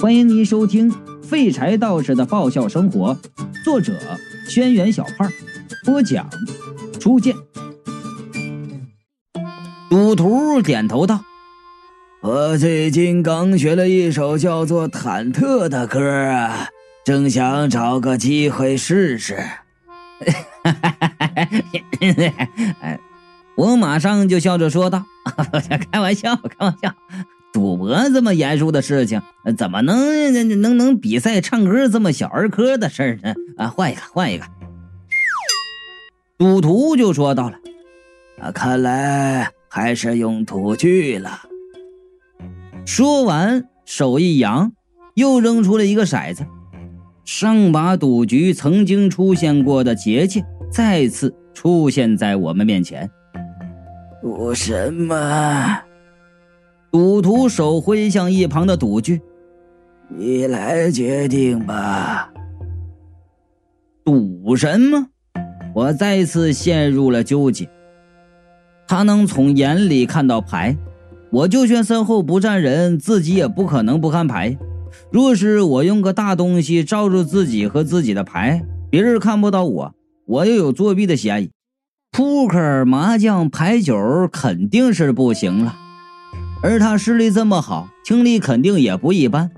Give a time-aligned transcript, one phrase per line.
[0.00, 0.90] 欢迎您收听
[1.22, 3.14] 《废柴道士的爆笑生活》，
[3.62, 3.92] 作者：
[4.48, 5.30] 轩辕小胖，
[5.84, 6.26] 播讲：
[6.98, 7.36] 初见。
[9.90, 11.20] 赌徒点头道
[12.22, 16.68] ：“我最近刚学了一首叫做《忐忑》的歌啊，
[17.04, 19.44] 正想找个机会试试。
[23.54, 25.04] ”我马上就笑着说道
[25.92, 26.94] ：“开玩笑，开玩笑。”
[27.52, 29.20] 赌博这么严肃的事情，
[29.58, 33.34] 怎么能能能比赛唱歌这么小儿科的事呢？
[33.56, 34.44] 啊，换一个，换一个。
[36.38, 37.56] 赌徒就说到了，
[38.40, 41.42] 啊，看来还是用赌具了。
[42.86, 44.72] 说完，手一扬，
[45.14, 46.46] 又扔出了一个骰子。
[47.24, 53.10] 上把赌局曾经出现过的结界再次出现在我们面前。
[54.22, 55.82] 赌什么？
[56.92, 59.20] 赌徒手挥向一旁的赌具，
[60.08, 62.32] 你来决定吧。
[64.04, 65.06] 赌什么？
[65.72, 67.68] 我再次陷入了纠结。
[68.88, 70.76] 他能从眼里看到牌，
[71.30, 74.58] 我就算身后不站人，自己也不可能不看牌。
[75.12, 79.94] 若是我用个大东西罩住自己和自己的牌，别人看不到我，
[80.26, 81.50] 我又有作弊的嫌疑。
[82.10, 83.94] 扑克、麻将、牌九
[84.32, 85.76] 肯定是不行了。
[86.62, 89.50] 而他视力这么好，听力肯定也不一般。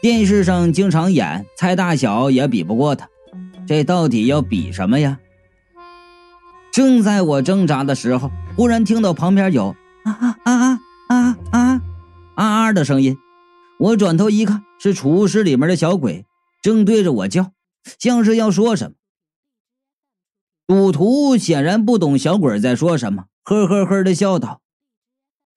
[0.00, 3.08] 电视上经常演，猜大小也比不过他。
[3.66, 5.18] 这到底要比什么呀？
[6.72, 9.74] 正在我挣扎的时候，忽然听到旁边有
[10.04, 11.82] 啊啊啊啊啊
[12.36, 13.16] 啊啊的声音。
[13.78, 16.24] 我转头一看，是储物室里面的小鬼，
[16.62, 17.52] 正对着我叫，
[17.98, 18.92] 像是要说什么。
[20.66, 24.62] 赌徒显然不懂小鬼在说什么，呵呵呵的笑道。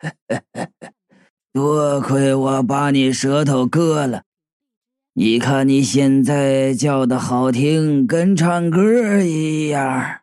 [1.54, 4.24] 多亏我把你舌头割了，
[5.14, 10.22] 你看你现在叫的好听，跟唱歌一样。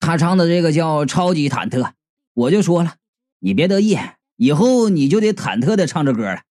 [0.00, 1.92] 他唱的这个叫超级忐忑，
[2.34, 2.96] 我就说了，
[3.40, 3.98] 你别得意，
[4.36, 6.42] 以后你就得忐忑的唱着歌了。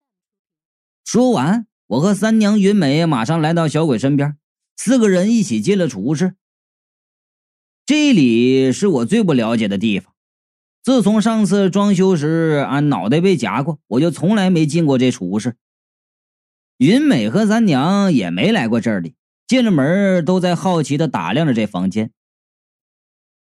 [1.03, 4.37] 说完，我和三娘云美马上来到小鬼身边，
[4.77, 6.35] 四个人一起进了储物室。
[7.85, 10.14] 这里是我最不了解的地方。
[10.85, 15.55] 自从上次装修时俺脑袋被夹过，我就从来没进过这储物室。
[16.77, 19.15] 云美和三娘也没来过这里，
[19.47, 22.11] 进了门都在好奇的打量着这房间。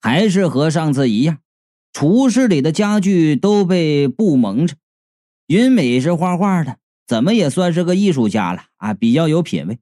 [0.01, 1.37] 还是和上次一样，
[1.93, 4.75] 储物室里的家具都被布蒙着。
[5.45, 9.77] 云美是画画的，怎么也算是个艺术家了啊，比较有品位。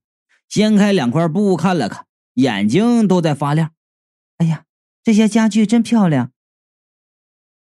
[0.49, 3.71] 掀开两块布看了看，眼睛都在发亮。
[4.39, 4.65] 哎呀，
[5.05, 6.33] 这些家具真漂亮。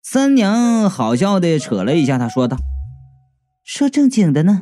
[0.06, 2.58] 三娘好笑的扯了一下，她说道
[3.64, 4.62] ：“说正经的呢。”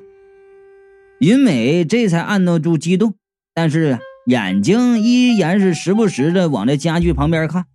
[1.20, 3.16] 云美这才按捺住激动，
[3.56, 3.98] 但是
[4.28, 7.66] 眼睛依然是时不时的往这家具旁边看。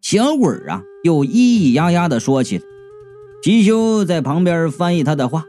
[0.00, 2.64] 小鬼啊，又咿咿呀呀的说起来。
[3.42, 5.44] 貔貅在旁边翻译他的话：“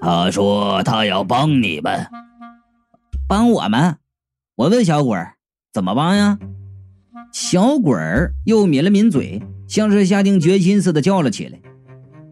[0.00, 2.06] 他说他要帮你们，
[3.26, 3.96] 帮我们。”
[4.56, 5.18] 我问小鬼
[5.72, 6.38] ：“怎么帮呀？”
[7.32, 11.58] 小鬼儿又抿了抿嘴，像是下定决心似的叫了起来。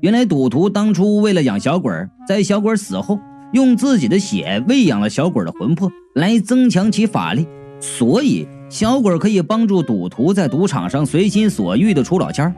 [0.00, 3.18] 原来赌徒当初为了养小鬼儿，在小鬼死后，
[3.52, 7.46] 用自己的血喂养了小鬼的魂魄，来增强其法力，
[7.80, 12.52] 所以小鬼可以帮助赌徒在赌场上随心所欲的出老千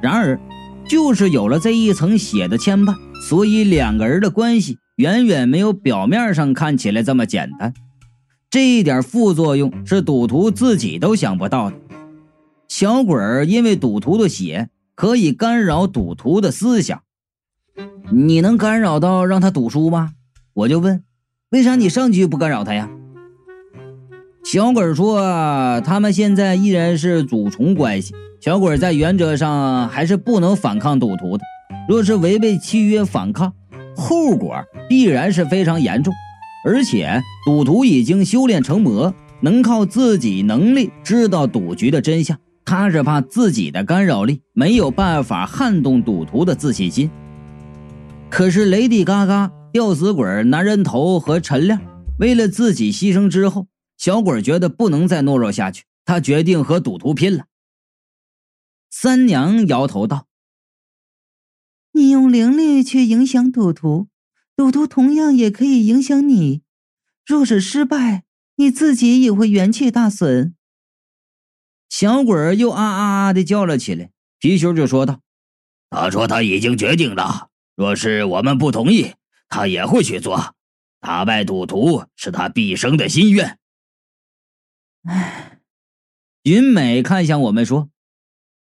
[0.00, 0.38] 然而，
[0.88, 2.94] 就是有了这一层血的牵绊，
[3.28, 7.74] 所以两个人的关系远远没有表面上看起来这么简单。
[8.50, 11.76] 这一点副作用是赌徒自己都想不到的。
[12.66, 17.02] 小鬼儿因为赌徒的血可以干扰赌徒的思想，
[18.10, 20.14] 你能干扰到让他赌输吗？
[20.52, 21.04] 我就问，
[21.50, 22.90] 为啥你上局不干扰他呀？
[24.44, 31.44] 小鬼儿说，他们现在依然是主从关系，小鬼儿在原则上还是不能反抗赌徒的。
[31.88, 33.54] 若是违背契约反抗，
[33.94, 34.56] 后果
[34.88, 36.12] 必然是非常严重。
[36.64, 42.38] 而且赌徒已经修炼成魔，能靠自己能力知道赌局的真相。
[42.64, 47.10] 他是怕自己的干扰力没有办法撼动赌徒的自信心。
[48.28, 51.80] 可是雷迪嘎嘎、吊死鬼、男人头和陈亮
[52.18, 53.66] 为了自己牺牲之后，
[53.96, 57.46] 小鬼觉得不能再懦弱下去，他决定和赌徒拼了。
[58.90, 60.26] 三娘摇头道
[61.92, 64.08] ：“你用灵力去影响赌徒。”
[64.60, 66.60] 赌徒同样也可以影响你，
[67.24, 68.24] 若是失败，
[68.56, 70.54] 你自己也会元气大损。
[71.88, 74.10] 小鬼儿又啊啊啊的叫了起来。
[74.38, 75.22] 皮球就说道
[75.88, 79.14] ：“他说他已经决定了，若是我们不同意，
[79.48, 80.54] 他也会去做。
[81.00, 83.58] 打败赌徒是他毕生的心愿。
[85.04, 85.60] 唉，
[86.42, 87.88] 云美看向我们说：“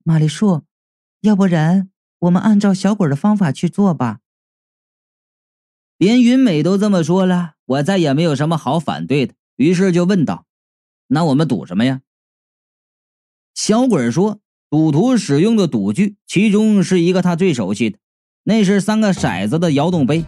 [0.03, 0.63] 玛丽树，
[1.21, 4.21] 要不然我们按照小鬼的方法去做吧。”
[5.97, 10.45] 连云美都这么说了，我再也没有什么好反对的，于是就问道
[11.07, 12.01] ：“那我们赌什么呀？”
[13.55, 14.39] 小鬼说
[14.69, 17.97] ：“赌徒使用的赌具，其中是一个他最熟悉的，
[18.43, 20.25] 那是三个骰子的摇动杯，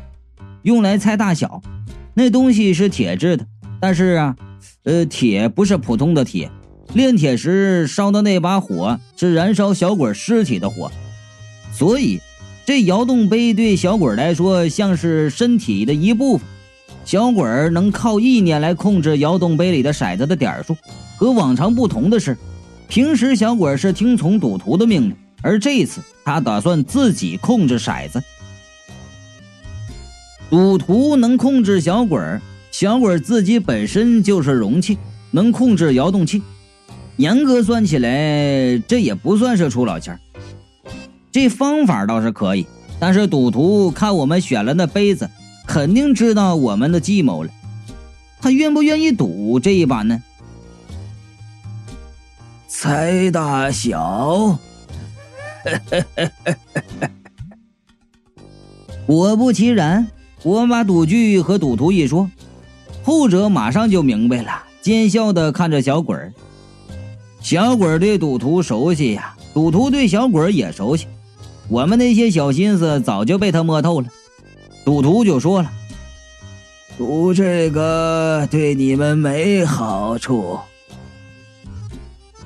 [0.64, 1.62] 用来猜大小。
[2.14, 3.46] 那东西是铁制的，
[3.82, 4.38] 但是啊，
[4.84, 6.50] 呃，铁不是普通的铁，
[6.94, 10.90] 炼铁时烧的那把火是燃烧小鬼尸体的火，
[11.74, 12.22] 所以。”
[12.68, 16.46] 这摇动杯对小鬼来说像是身体的一部分，
[17.06, 20.76] 小鬼能靠意念来控制摇动杯里的骰子的点数。
[21.16, 22.38] 和往常不同的是，
[22.90, 28.22] 平时小鬼是听从赌徒的命令，而这次他打算自己控制骰子。
[30.50, 32.20] 赌徒能控制小鬼，
[32.70, 34.98] 小鬼自己本身就是容器，
[35.32, 36.44] 能控制摇动器。
[37.16, 40.20] 严格算起来，这也不算是出老千儿。
[41.38, 42.66] 这方法倒是可以，
[43.00, 45.30] 但是赌徒看我们选了那杯子，
[45.68, 47.52] 肯定知道我们的计谋了。
[48.42, 50.24] 他愿不愿意赌这一把呢？
[52.68, 54.58] 猜大小。
[59.06, 60.08] 果不其然，
[60.42, 62.32] 我把赌具和赌徒一说，
[63.04, 66.34] 后者马上就明白了，奸笑的看着小鬼儿。
[67.42, 71.06] 小鬼儿对赌徒熟悉呀，赌徒对小鬼儿也熟悉。
[71.70, 74.08] 我们那些小心思早就被他摸透了，
[74.86, 75.72] 赌徒就说了
[76.98, 80.58] ：“赌这个对你们没好处。”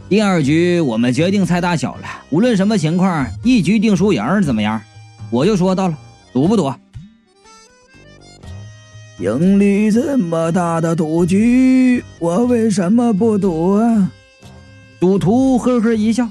[0.10, 4.82] 第二局我们决定猜大小了，无论什么情况，一局定输赢，怎么样？
[5.30, 5.98] 我就说到了，
[6.34, 6.74] 赌不赌？
[9.20, 14.12] 赢率这么大的赌局，我为什么不赌啊？
[15.00, 16.28] 赌徒呵呵一笑。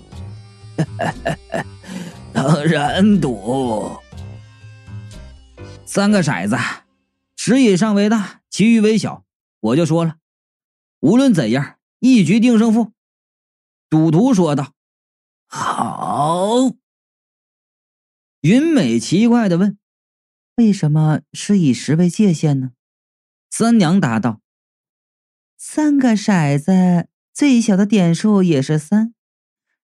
[2.43, 3.99] 当然赌。
[5.85, 6.57] 三个骰子，
[7.37, 9.27] 十以上为大，其余为小。
[9.61, 10.17] 我就说了，
[11.01, 12.93] 无论怎样，一局定胜负。
[13.91, 14.73] 赌徒说道
[15.49, 16.71] ：“好。”
[18.41, 19.77] 云美奇怪的问
[20.57, 22.71] ：“为什么是以十为界限呢？”
[23.51, 24.41] 三娘答道
[25.59, 29.13] ：“三个骰子，最小的点数也是三，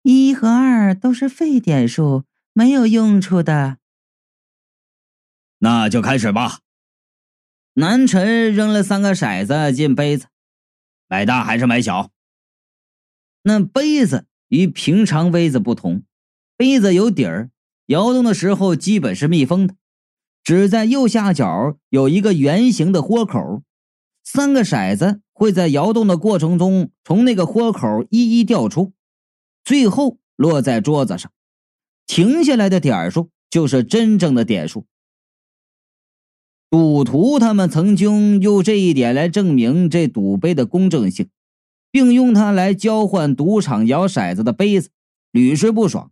[0.01, 2.25] 一和二都是废点数。”
[2.59, 3.79] 没有用处的，
[5.59, 6.59] 那就开始吧。
[7.75, 10.27] 南辰扔了三个骰子进杯子，
[11.07, 12.11] 买大还是买小？
[13.43, 16.03] 那杯子与平常杯子不同，
[16.57, 17.51] 杯子有底儿，
[17.87, 19.77] 摇动的时候基本是密封的，
[20.43, 23.63] 只在右下角有一个圆形的豁口，
[24.25, 28.93] 三个骰子会在摇动的过程中从那个豁口一一掉出，
[29.63, 31.31] 最后落在桌子上。
[32.09, 34.87] 停下来的点数就是真正的点数。
[36.71, 41.29] 赌徒他们曾经用这一点来证明这赌杯的公正性，
[41.91, 44.91] 并用它来交换赌场摇骰子的杯子，
[45.31, 46.11] 屡试不爽。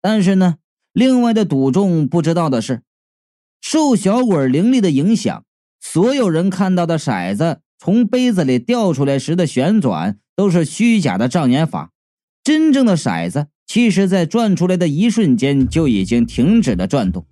[0.00, 0.56] 但是呢，
[0.92, 2.82] 另外的赌众不知道的是，
[3.60, 5.44] 受小鬼灵力的影响，
[5.80, 11.92] 所有人看到的骰子从杯子里掉出来时的旋转都是虚假的障眼法，
[12.42, 13.48] 真正的骰子。
[13.66, 17.24] 其实，在转出来的一瞬间就已经停止了转动，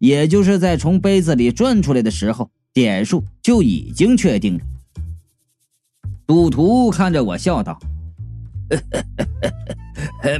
[0.00, 4.60] 也就是在从杯子里转出来的时候，点数就已经确定了。
[6.26, 7.78] 赌徒看着我笑道：“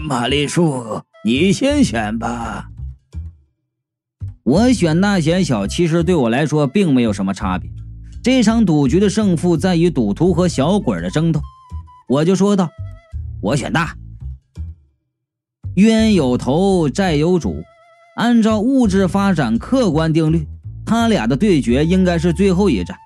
[0.01, 2.71] 玛丽树，你先选吧。
[4.43, 7.71] 我选大选小，其实对我来说并没有什么差别。
[8.23, 11.41] 这场赌局的胜负在于赌徒和小鬼的争斗。”
[12.09, 12.71] 我就说道
[13.41, 13.95] ：“我选大。”
[15.75, 17.63] 冤有头，债有主。
[18.17, 20.47] 按照物质发展客观定律，
[20.87, 22.97] 他俩的对决应该是最后一战。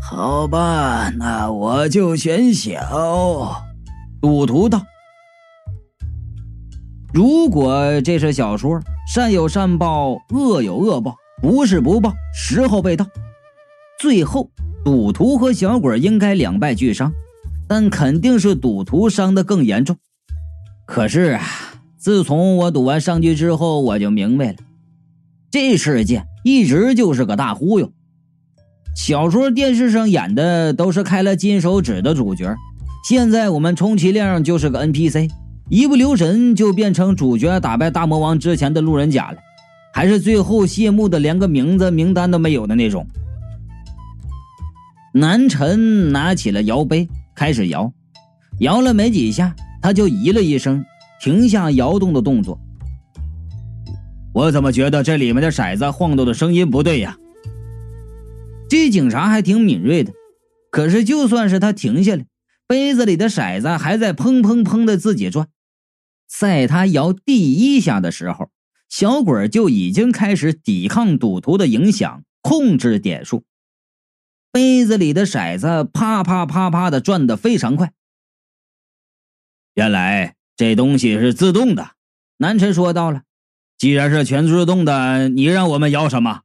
[0.00, 3.64] 好吧，那我就选小。
[4.20, 4.82] 赌徒道
[7.14, 8.80] ：“如果这是小说，
[9.12, 13.06] 善有善报，恶有恶报，不是不报，时候未到。
[13.98, 14.50] 最后，
[14.84, 17.12] 赌徒和小鬼应该两败俱伤，
[17.66, 19.96] 但肯定是赌徒伤的更严重。”
[20.88, 21.42] 可是啊，
[21.98, 24.54] 自从我赌完上局之后，我就明白了，
[25.50, 27.92] 这世界一直就是个大忽悠。
[28.96, 32.56] 小说、电视上演的都是开了金手指的主角，
[33.06, 35.30] 现在我们充其量就是个 NPC，
[35.68, 39.36] 一不留神就变成主角打败大魔王之前的路人甲了。
[39.92, 43.06] 还是最后谢幕的连个名字名单都没有的那种。
[45.12, 47.92] 南辰拿起了摇杯，开始摇，
[48.60, 50.84] 摇了没几下，他就咦了一声，
[51.20, 52.58] 停下摇动的动作。
[54.34, 57.16] 我怎么觉得这里面的骰子晃动的声音不对呀？
[58.68, 60.12] 这警察还挺敏锐的，
[60.70, 62.26] 可是就算是他停下来，
[62.66, 65.48] 杯子里的骰子还在砰砰砰的自己转。
[66.28, 68.50] 在他摇第一下的时候，
[68.88, 73.44] 小鬼就已经开始抵抗赌徒的影响，控制点数。
[74.52, 77.92] 杯子里的骰子啪啪啪啪的转得非常快。
[79.78, 81.92] 原来这东西是自动的，
[82.38, 83.22] 南辰说到了。
[83.76, 86.40] 既然是全自动的，你让我们摇什么？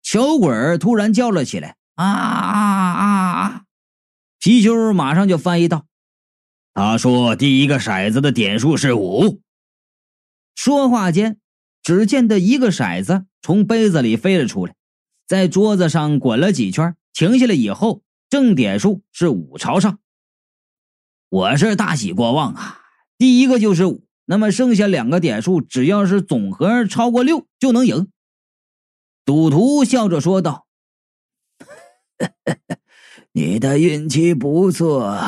[0.00, 3.62] 小鬼儿突然叫了起来：“啊啊啊啊！”
[4.40, 5.86] 貔貅马上就翻译道
[6.74, 9.40] ：“他说第一个骰子的点数是五。”
[10.54, 11.40] 说话间，
[11.82, 14.76] 只见得一个骰子从杯子里飞了出来，
[15.26, 19.98] 在桌子上滚了几圈，停下来以后，正点数是五朝上。
[21.30, 22.80] 我是大喜过望啊！
[23.16, 24.04] 第一个就是五。
[24.26, 28.12] 那么剩下两个点数，只要是总和超过六就能赢。
[29.24, 30.66] 赌徒笑着说道
[33.32, 35.18] ：“你的运气不错。”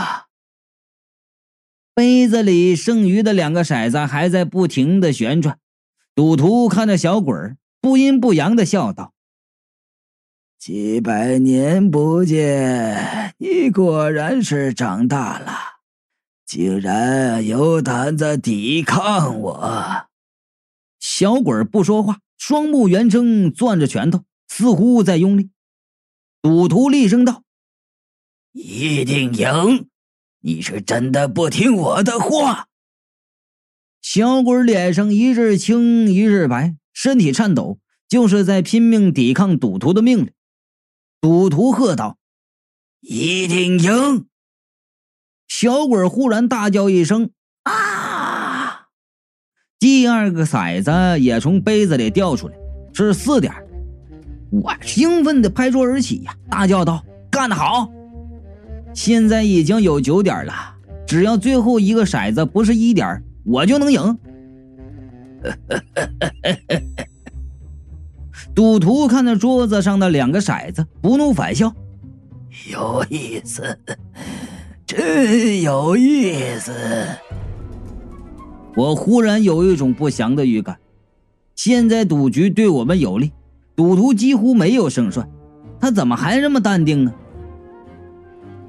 [1.95, 5.59] 杯子里剩余的两个骰子还在不停的旋转。
[6.15, 9.15] 赌徒看着小鬼儿，不阴不阳的笑道
[10.59, 15.71] ：“几百年不见，你果然是长大了。”
[16.55, 20.07] 竟然有胆子抵抗我！
[21.01, 25.49] 小鬼不说话，双目圆睁，攥着拳头，似乎在用力。
[26.43, 27.43] 赌徒厉声道
[28.53, 29.89] ：“一定赢！
[30.41, 32.69] 你是真的不听我的话？”
[34.03, 37.79] 小鬼脸上一阵青一阵白，身体颤抖，
[38.11, 40.31] 就是在拼命抵抗赌徒的命令。
[41.19, 42.19] 赌徒喝道
[43.01, 44.27] ：“一定赢！”
[45.55, 47.29] 小鬼忽然大叫一声
[47.65, 48.87] ：“啊！”
[49.79, 52.55] 第二个骰子也从杯子里掉出来，
[52.95, 53.53] 是四点。
[54.51, 57.87] 我兴奋的拍桌而起呀，大叫道：“干得好！
[58.95, 60.55] 现在已经有九点了，
[61.07, 64.19] 只要最后一个骰子不是一点，我就能赢。”
[68.55, 71.75] 赌徒看着桌子上的两个骰子，不怒反笑
[72.73, 73.79] ：“有意思。”
[74.95, 76.71] 真有意思！
[78.77, 80.77] 我忽然有一种不祥的预感。
[81.57, 83.33] 现在赌局对我们有利，
[83.75, 85.27] 赌徒几乎没有胜算，
[85.81, 87.13] 他怎么还这么淡定呢？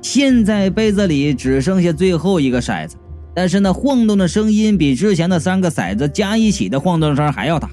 [0.02, 2.96] 现在杯子里只剩下最后一个骰子，
[3.36, 7.70] 但是那晃动的声音比之前的三个骰子加一起的晃动声还要大，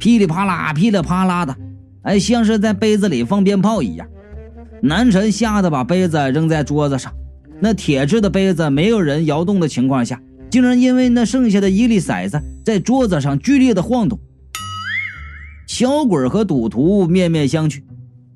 [0.00, 1.56] 噼里啪啦、噼里啪啦的，
[2.02, 4.08] 哎，像是在杯子里放鞭炮一样。
[4.82, 7.12] 南辰吓得把杯子扔在桌子上。
[7.62, 14.18] 那铁质的杯子没有人摇动的情况下，竟然因为那剩下的一粒骰子在桌子上剧烈的晃动。
[15.68, 17.84] 小鬼和赌徒面面相觑，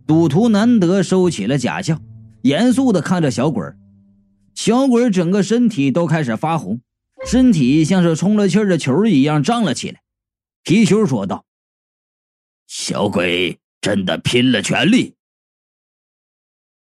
[0.07, 1.99] 赌徒难得收起了假笑，
[2.43, 3.65] 严肃的看着小鬼
[4.55, 6.81] 小鬼整个身体都开始发红，
[7.27, 10.03] 身体像是充了气的球一样胀了起来。
[10.63, 11.45] 皮球说道
[12.69, 15.15] ：“小鬼真的拼了全力。”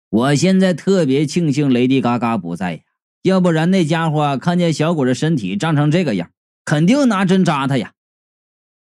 [0.08, 2.82] 我现在特别庆幸雷迪嘎嘎不在呀，
[3.22, 6.30] 要不然那家伙看见小鬼的身体胀成这个样，
[6.64, 7.92] 肯定拿针扎他呀。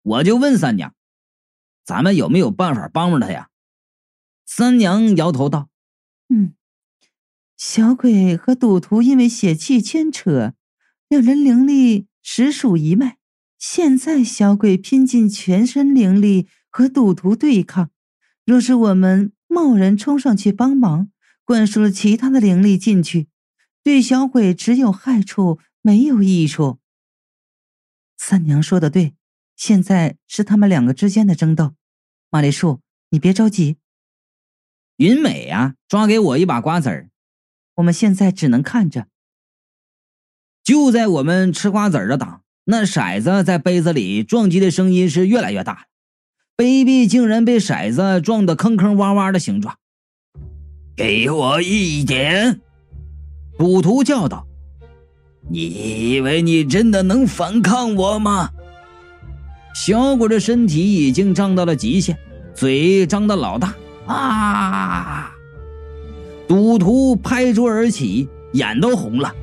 [0.02, 0.94] 我就问三娘，
[1.84, 3.48] 咱们有没有办法帮帮他呀？
[4.46, 5.68] 三娘摇头道
[6.34, 6.54] ：“嗯，
[7.56, 10.54] 小鬼和赌徒因为血气牵扯，
[11.08, 13.18] 两人灵力实属一脉。
[13.58, 17.90] 现在小鬼拼尽全身灵力和赌徒对抗，
[18.46, 21.10] 若是我们……”贸然冲上去帮忙，
[21.44, 23.26] 灌输了其他的灵力进去，
[23.82, 26.78] 对小鬼只有害处，没有益处。
[28.16, 29.16] 三娘说的对，
[29.56, 31.74] 现在是他们两个之间的争斗。
[32.30, 33.76] 马丽树，你别着急。
[34.98, 37.10] 云美呀，抓给我一把瓜子儿。
[37.74, 39.08] 我们现在只能看着。
[40.62, 45.74] 就在我们吃瓜子儿的档，那骰子在杯子里撞击的声音是越来越大。
[45.74, 45.89] 杯
[46.84, 49.74] 壁竟然被骰子撞得坑坑洼洼的形状。
[50.96, 52.60] 给我一点！
[53.58, 54.46] 赌徒叫道
[55.50, 58.50] ：“你以为你真的能反抗我吗？”
[59.74, 62.16] 小鬼的身体已经胀到了极限，
[62.54, 63.74] 嘴张得老大
[64.06, 65.30] 啊！
[66.48, 69.34] 赌徒拍桌而起，眼都红了。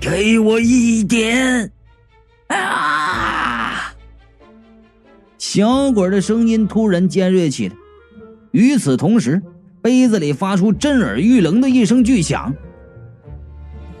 [0.00, 1.70] 给我一点！
[2.48, 3.09] 啊！
[5.40, 7.74] 小鬼的声音突然尖锐起来。
[8.50, 9.40] 与此同时，
[9.80, 12.54] 杯子里发出震耳欲聋的一声巨响，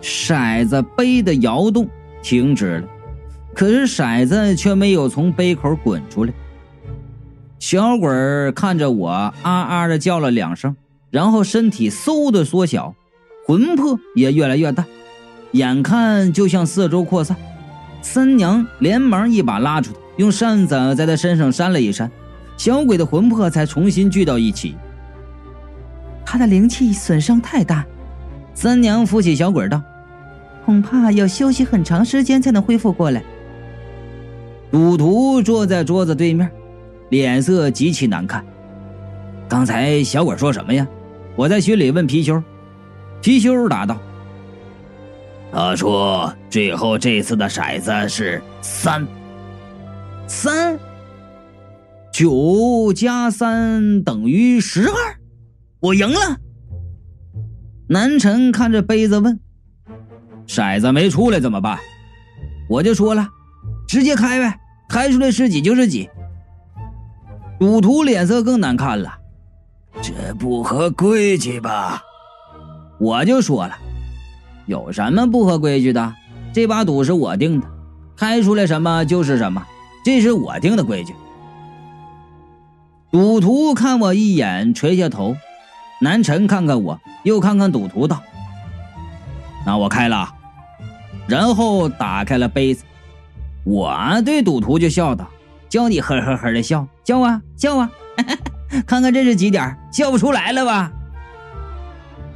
[0.02, 1.88] 骰子杯的摇动
[2.22, 2.88] 停止了，
[3.54, 6.32] 可是骰子却没有从杯口滚出来。
[7.58, 10.76] 小鬼看着我，啊啊的叫了两声，
[11.10, 12.94] 然后身体嗖的缩小，
[13.46, 14.84] 魂魄也越来越大，
[15.52, 17.34] 眼看就向四周扩散。
[18.02, 22.10] 三娘连忙一把拉住他，用扇子在他身上扇了一扇，
[22.58, 24.76] 小鬼的魂魄才重新聚到一起。
[26.26, 27.86] 他的灵气损伤太大，
[28.52, 29.82] 三娘扶起小鬼道
[30.66, 33.22] ：“恐怕要休息很长时间才能恢复过来。”
[34.70, 36.50] 赌徒坐在桌子对面，
[37.08, 38.44] 脸色极其难看。
[39.48, 40.86] 刚才小鬼说什么呀？
[41.34, 42.42] 我在心里问貔貅，
[43.22, 43.96] 貔貅答道。
[45.50, 49.04] 他说：“最后这次的骰子是三，
[50.30, 50.78] 三
[52.12, 54.94] 九加三等于十二，
[55.80, 56.38] 我赢了。”
[57.90, 59.40] 南辰看着杯子问
[60.46, 61.76] ：“骰子没出来怎么办？”
[62.70, 63.28] 我就说了
[63.88, 66.08] ：“直接开呗，开出来是几就是几。”
[67.58, 69.12] 赌徒脸色更难看了
[70.00, 72.00] ：“这不合规矩吧？”
[73.00, 73.76] 我就说了。
[74.66, 76.14] 有什么不合规矩的？
[76.52, 77.66] 这把赌是我定的，
[78.16, 79.66] 开出来什么就是什么，
[80.04, 81.14] 这是我定的规矩。
[83.10, 85.36] 赌徒看我一眼，垂下头。
[86.00, 88.22] 南辰看看我，又看看赌徒，道
[89.66, 90.32] ：“那我开了。”
[91.28, 92.84] 然后打开了杯子。
[93.64, 95.28] 我对赌徒就笑道
[95.68, 97.90] ：“叫你呵呵呵的笑，笑啊笑啊，
[98.86, 99.76] 看看这是几点？
[99.92, 100.90] 笑不出来了吧？”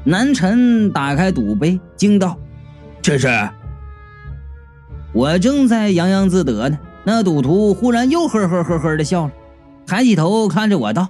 [0.05, 2.37] 南辰打开赌杯，惊道
[3.01, 3.49] ：“这是？”
[5.15, 9.33] 我正在洋洋自得呢，那赌徒忽然又呵呵呵呵的笑了，
[9.87, 11.09] 抬起头看着我道：“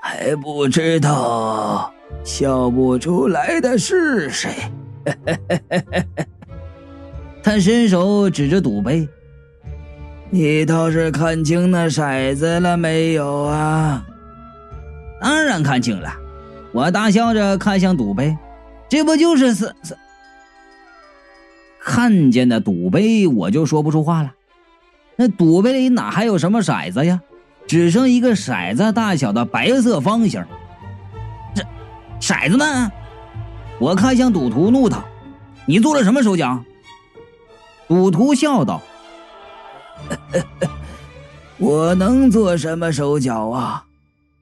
[0.00, 4.50] 还不知道笑不出来的是谁？”
[7.42, 9.06] 他伸手指着赌杯
[10.30, 14.04] ：“你倒是看清那骰子了没有啊
[15.20, 16.12] ？”“当然看清了。”
[16.72, 18.36] 我大笑着看向赌杯，
[18.88, 19.96] 这不就是是是？
[21.84, 24.32] 看见那赌杯，我就说不出话了。
[25.16, 27.20] 那赌杯里哪还有什么骰子呀？
[27.66, 30.44] 只剩一个骰子大小的白色方形。
[31.54, 31.62] 这
[32.20, 32.90] 骰子呢？
[33.78, 35.04] 我看向赌徒，怒道
[35.66, 36.64] ：“你做了什么手脚？”
[37.86, 38.82] 赌徒笑道
[41.58, 43.86] ：“我能做什么手脚啊？”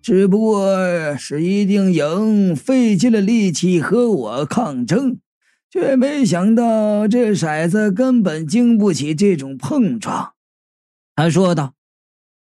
[0.02, 5.18] 只不过是一定赢，费尽了力气和我抗争，
[5.72, 10.34] 却没想到这骰子根本经不起这种碰撞。
[11.14, 11.72] 他说道：“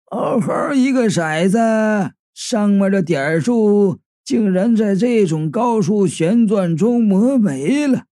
[0.04, 8.04] 好好一个骰子，上面的点数竟然在这种高速旋转中磨没了，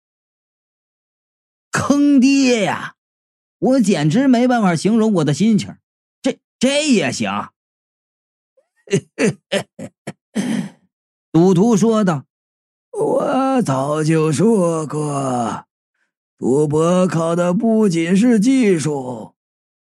[1.70, 2.94] 坑爹呀！
[3.58, 5.76] 我简直没办法形容我的心情。
[6.22, 7.30] 这这也行？”
[11.30, 12.24] 赌徒说道
[12.92, 13.22] ：“我
[13.54, 15.66] 我早就说过，
[16.38, 19.34] 赌博靠的不仅是技术，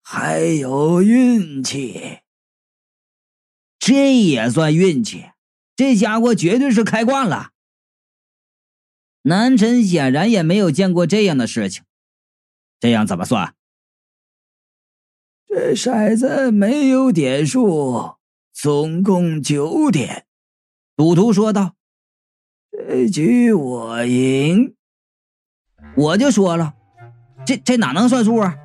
[0.02, 2.18] 还有运气。
[3.78, 5.30] 这也算运气？
[5.76, 7.52] 这家伙绝对是开挂了。”
[9.22, 11.84] 南辰显然也没有见过这样的事情。
[12.80, 13.54] 这样怎么算？
[15.46, 18.16] 这骰子没有点数。
[18.52, 20.26] 总共九点，
[20.96, 21.74] 赌徒说道
[22.76, 24.74] ：“这局我赢。”
[25.96, 26.74] 我就说了
[27.46, 28.56] ：“这这哪能算数啊？”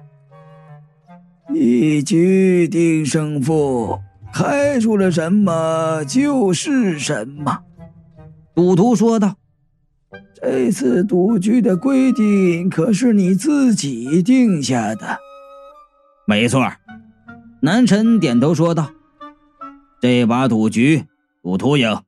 [1.54, 4.00] 一局定胜负，
[4.34, 7.64] 开出了什么就是什么。”
[8.56, 9.36] 赌徒说道
[10.42, 15.20] ：“这次赌局的规定可是你自己定下的。”
[16.26, 16.72] 没错，
[17.62, 18.92] 南辰点头说道。
[20.02, 21.06] 这把赌局，
[21.44, 22.02] 赌徒赢。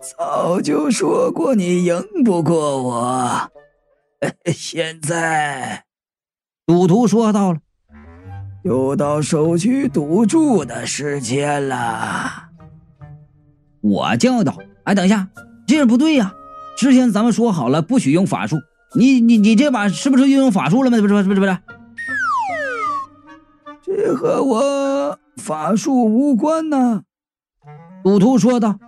[0.00, 3.50] 早就说过你赢不过我，
[4.54, 5.84] 现在，
[6.66, 7.58] 赌徒说到了，
[8.64, 12.48] 又到收取赌注的时间了。
[13.82, 15.28] 我叫道：“哎，等一下，
[15.66, 16.34] 这样不对呀！
[16.78, 18.56] 之前咱们说好了不许用法术，
[18.94, 20.98] 你你你这把是不是运用法术了吗？
[20.98, 21.58] 不是不是不是不是，
[23.82, 27.02] 这和我。”法术无关呐，
[28.04, 28.78] 赌徒说道：“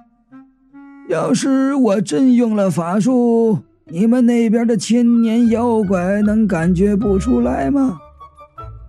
[1.12, 7.98] 要是我真用了法术，你们那边的千年妖怪能感觉不出来吗？”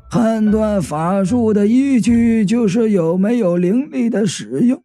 [0.09, 4.81] 判断法术的依据就是有没有灵力的使用。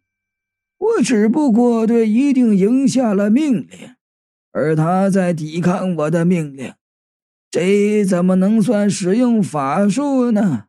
[0.79, 3.69] 我只不过对一定赢下了命令，
[4.51, 6.73] 而他在抵抗我的命令，
[7.49, 10.65] 这怎么能算使用法术呢？